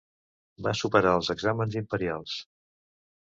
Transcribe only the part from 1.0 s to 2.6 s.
els exàmens imperials.